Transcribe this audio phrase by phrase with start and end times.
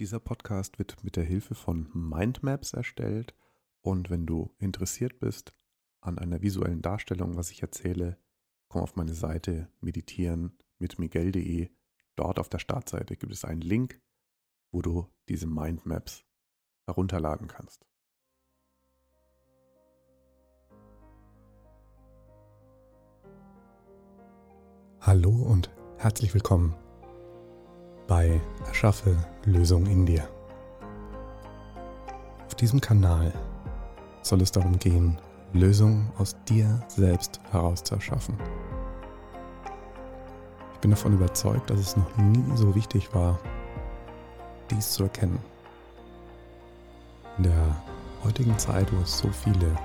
[0.00, 3.32] Dieser Podcast wird mit der Hilfe von Mindmaps erstellt
[3.80, 5.54] und wenn du interessiert bist
[6.00, 8.18] an einer visuellen Darstellung, was ich erzähle,
[8.66, 11.70] komm auf meine Seite meditieren mit miguel.de.
[12.16, 14.02] Dort auf der Startseite gibt es einen Link,
[14.72, 16.24] wo du diese Mindmaps
[16.86, 17.86] herunterladen kannst.
[25.00, 26.74] Hallo und herzlich willkommen
[28.06, 30.28] bei Erschaffe Lösung in dir.
[32.46, 33.32] Auf diesem Kanal
[34.22, 35.18] soll es darum gehen,
[35.52, 38.36] Lösungen aus dir selbst heraus zu erschaffen.
[40.74, 43.38] Ich bin davon überzeugt, dass es noch nie so wichtig war,
[44.70, 45.38] dies zu erkennen.
[47.38, 47.76] In der
[48.22, 49.76] heutigen Zeit, wo es so viele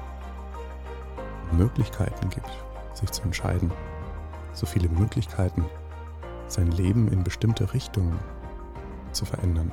[1.51, 2.51] Möglichkeiten gibt,
[2.93, 3.71] sich zu entscheiden,
[4.53, 5.65] so viele Möglichkeiten,
[6.51, 8.19] sein Leben in bestimmte Richtungen
[9.11, 9.71] zu verändern.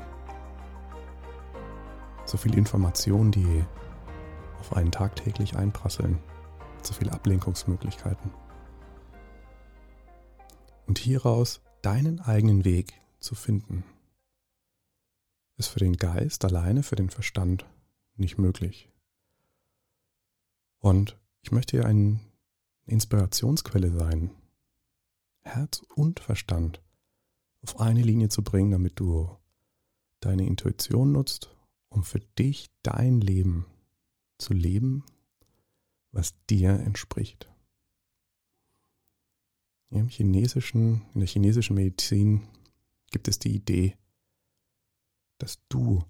[2.25, 3.65] So viel Information, die
[4.61, 6.19] auf einen tagtäglich einprasseln,
[6.83, 8.31] so viele Ablenkungsmöglichkeiten.
[10.87, 13.85] Und hieraus deinen eigenen Weg zu finden,
[15.57, 17.67] ist für den Geist alleine, für den Verstand
[18.17, 18.91] nicht möglich.
[20.81, 22.21] Und ich möchte dir eine
[22.87, 24.31] Inspirationsquelle sein,
[25.47, 26.83] Herz und Verstand
[27.63, 29.31] auf eine Linie zu bringen, damit du
[30.21, 31.55] deine Intuition nutzt,
[31.89, 33.67] um für dich dein Leben
[34.39, 35.05] zu leben,
[36.13, 37.51] was dir entspricht.
[39.91, 42.49] Im chinesischen, in der chinesischen Medizin
[43.11, 43.97] gibt es die Idee,
[45.39, 46.05] dass du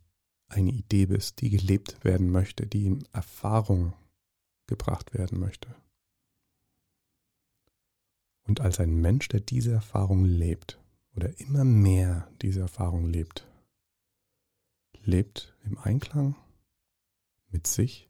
[0.48, 3.92] eine Idee bist, die gelebt werden möchte, die in Erfahrung
[4.66, 5.74] gebracht werden möchte.
[8.46, 10.78] Und als ein Mensch, der diese Erfahrung lebt
[11.14, 13.46] oder immer mehr diese Erfahrung lebt,
[15.04, 16.36] lebt im Einklang
[17.48, 18.08] mit sich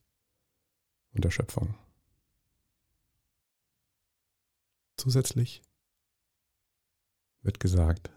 [1.12, 1.74] und der Schöpfung.
[4.98, 5.62] Zusätzlich
[7.42, 8.10] wird gesagt,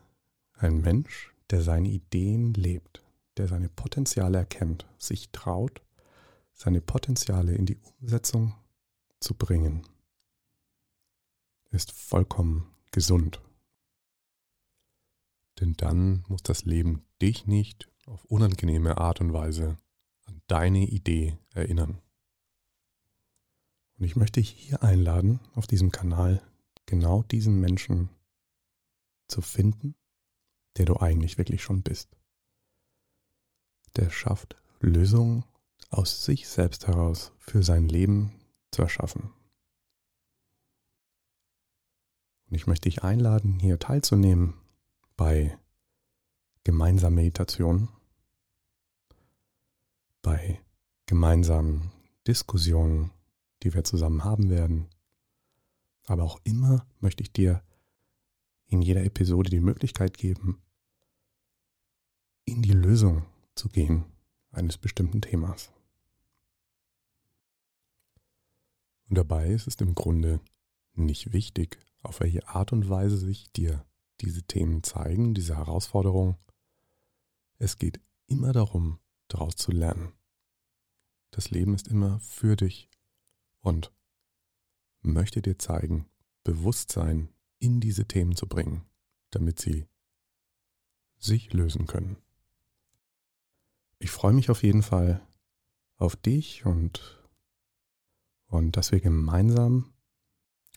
[0.54, 3.04] ein Mensch, der seine Ideen lebt,
[3.38, 5.82] der seine Potenziale erkennt, sich traut,
[6.54, 8.56] seine Potenziale in die Umsetzung
[9.20, 9.86] zu bringen
[11.72, 13.42] ist vollkommen gesund.
[15.60, 19.78] Denn dann muss das Leben dich nicht auf unangenehme Art und Weise
[20.26, 22.02] an deine Idee erinnern.
[23.98, 26.42] Und ich möchte dich hier einladen, auf diesem Kanal
[26.86, 28.10] genau diesen Menschen
[29.28, 29.96] zu finden,
[30.78, 32.18] der du eigentlich wirklich schon bist.
[33.96, 35.44] Der schafft Lösungen
[35.90, 38.34] aus sich selbst heraus für sein Leben
[38.72, 39.34] zu erschaffen.
[42.50, 44.56] Und ich möchte dich einladen, hier teilzunehmen
[45.16, 45.58] bei
[46.64, 47.90] gemeinsamen Meditationen,
[50.22, 50.60] bei
[51.06, 51.92] gemeinsamen
[52.26, 53.12] Diskussionen,
[53.62, 54.88] die wir zusammen haben werden.
[56.06, 57.64] Aber auch immer möchte ich dir
[58.66, 60.62] in jeder Episode die Möglichkeit geben,
[62.46, 64.06] in die Lösung zu gehen
[64.52, 65.72] eines bestimmten Themas.
[69.08, 70.40] Und dabei ist es im Grunde
[70.94, 73.86] nicht wichtig, auf welche Art und Weise sich dir
[74.22, 76.38] diese Themen zeigen, diese Herausforderungen.
[77.58, 80.14] Es geht immer darum, daraus zu lernen.
[81.32, 82.90] Das Leben ist immer für dich
[83.62, 83.94] und
[85.02, 86.10] möchte dir zeigen,
[86.44, 88.86] Bewusstsein in diese Themen zu bringen,
[89.30, 89.88] damit sie
[91.18, 92.18] sich lösen können.
[94.00, 95.22] Ich freue mich auf jeden Fall
[95.98, 97.22] auf dich und,
[98.48, 99.94] und dass wir gemeinsam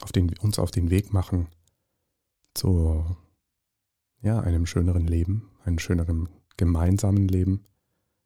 [0.03, 1.49] auf den, uns auf den Weg machen
[2.55, 3.05] zu
[4.21, 7.65] ja, einem schöneren Leben, einem schöneren gemeinsamen Leben,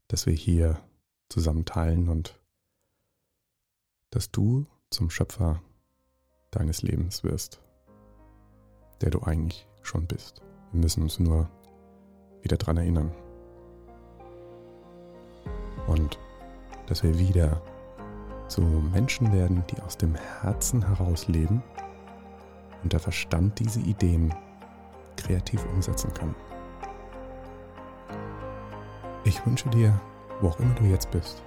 [0.09, 0.81] das wir hier
[1.29, 2.41] zusammen teilen und
[4.11, 5.63] dass du zum Schöpfer
[6.51, 7.61] deines Lebens wirst,
[9.01, 10.43] der du eigentlich schon bist.
[10.73, 11.51] Wir müssen uns nur
[12.43, 13.13] wieder daran erinnern.
[15.87, 16.19] Und
[16.87, 17.63] dass wir wieder
[18.49, 21.63] zu Menschen werden, die aus dem Herzen heraus leben
[22.83, 24.35] und der Verstand diese Ideen
[25.17, 26.35] kreativ umsetzen kann.
[29.25, 29.99] Ich wünsche dir,
[30.41, 31.43] wo auch immer du jetzt bist,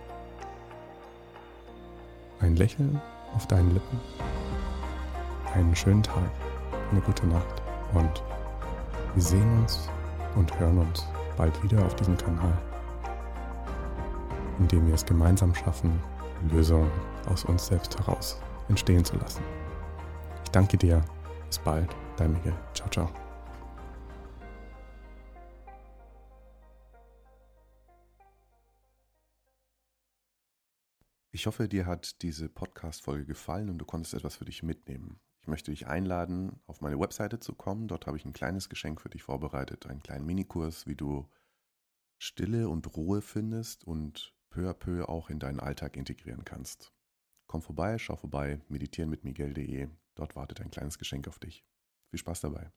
[2.41, 2.99] ein Lächeln
[3.35, 3.99] auf deinen Lippen,
[5.53, 6.29] einen schönen Tag,
[6.91, 7.61] eine gute Nacht
[7.93, 8.23] und
[9.13, 9.89] wir sehen uns
[10.35, 11.05] und hören uns
[11.37, 12.57] bald wieder auf diesem Kanal,
[14.59, 16.01] indem wir es gemeinsam schaffen,
[16.47, 16.89] Lösung
[17.27, 19.43] aus uns selbst heraus entstehen zu lassen.
[20.43, 21.03] Ich danke dir.
[21.47, 21.95] Bis bald.
[22.17, 22.53] Dein Miguel.
[22.73, 23.11] Ciao, ciao.
[31.31, 35.19] Ich hoffe, dir hat diese Podcast-Folge gefallen und du konntest etwas für dich mitnehmen.
[35.41, 37.87] Ich möchte dich einladen, auf meine Webseite zu kommen.
[37.87, 41.29] Dort habe ich ein kleines Geschenk für dich vorbereitet, einen kleinen Minikurs, wie du
[42.17, 46.93] Stille und Ruhe findest und peu à peu auch in deinen Alltag integrieren kannst.
[47.47, 49.87] Komm vorbei, schau vorbei, meditieren mit Miguel.de.
[50.15, 51.65] Dort wartet ein kleines Geschenk auf dich.
[52.09, 52.71] Viel Spaß dabei.